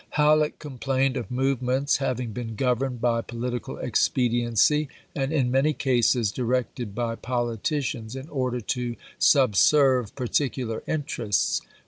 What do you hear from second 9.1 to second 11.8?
subserve particular interests."